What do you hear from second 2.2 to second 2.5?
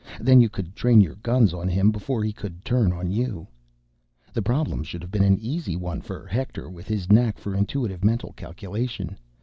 he